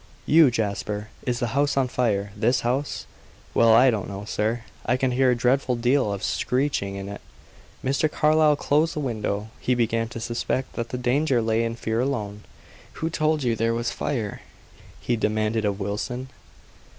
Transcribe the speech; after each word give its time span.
"You, 0.25 0.49
Jasper! 0.49 1.09
Is 1.27 1.37
the 1.39 1.49
house 1.53 1.77
on 1.77 1.87
fire 1.87 2.31
this 2.35 2.61
house?" 2.61 3.05
"Well, 3.53 3.71
I 3.71 3.91
don't 3.91 4.07
know, 4.09 4.25
sir. 4.25 4.63
I 4.83 4.97
can 4.97 5.11
hear 5.11 5.29
a 5.29 5.35
dreadful 5.35 5.75
deal 5.75 6.11
of 6.11 6.23
screeching 6.23 6.95
in 6.95 7.07
it." 7.07 7.21
Mr. 7.85 8.11
Carlyle 8.11 8.55
closed 8.55 8.95
the 8.95 8.99
window. 8.99 9.49
He 9.59 9.75
began 9.75 10.07
to 10.07 10.19
suspect 10.19 10.73
that 10.73 10.89
the 10.89 10.97
danger 10.97 11.39
lay 11.39 11.63
in 11.63 11.75
fear 11.75 11.99
alone. 11.99 12.45
"Who 12.93 13.11
told 13.11 13.43
you 13.43 13.55
there 13.55 13.75
was 13.75 13.91
fire?" 13.91 14.41
he 14.99 15.15
demanded 15.15 15.65
of 15.65 15.79
Wilson. 15.79 16.29